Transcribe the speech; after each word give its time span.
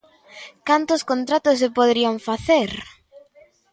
¡Cantos 0.67 1.01
contratos 1.11 1.55
se 1.61 1.73
poderían 1.77 2.17
facer! 2.27 2.71